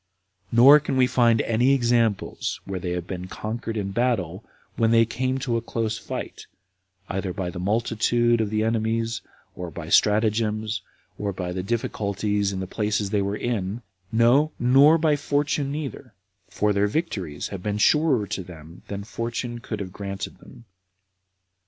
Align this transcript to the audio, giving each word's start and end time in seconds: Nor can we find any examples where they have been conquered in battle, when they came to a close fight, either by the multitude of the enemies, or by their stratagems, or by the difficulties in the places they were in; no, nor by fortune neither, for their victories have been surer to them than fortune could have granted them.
Nor 0.51 0.79
can 0.79 0.97
we 0.97 1.05
find 1.05 1.41
any 1.43 1.75
examples 1.75 2.59
where 2.65 2.79
they 2.79 2.89
have 2.93 3.05
been 3.05 3.27
conquered 3.27 3.77
in 3.77 3.91
battle, 3.91 4.43
when 4.75 4.89
they 4.89 5.05
came 5.05 5.37
to 5.37 5.57
a 5.57 5.61
close 5.61 5.99
fight, 5.99 6.47
either 7.07 7.31
by 7.31 7.51
the 7.51 7.59
multitude 7.59 8.41
of 8.41 8.49
the 8.49 8.63
enemies, 8.63 9.21
or 9.55 9.69
by 9.69 9.83
their 9.83 9.91
stratagems, 9.91 10.81
or 11.19 11.31
by 11.31 11.51
the 11.53 11.61
difficulties 11.61 12.51
in 12.51 12.61
the 12.61 12.65
places 12.65 13.11
they 13.11 13.21
were 13.21 13.37
in; 13.37 13.83
no, 14.11 14.51
nor 14.57 14.97
by 14.97 15.15
fortune 15.15 15.71
neither, 15.71 16.15
for 16.49 16.73
their 16.73 16.87
victories 16.87 17.49
have 17.49 17.61
been 17.61 17.77
surer 17.77 18.25
to 18.25 18.41
them 18.41 18.81
than 18.87 19.03
fortune 19.03 19.59
could 19.59 19.79
have 19.79 19.93
granted 19.93 20.39
them. 20.39 20.65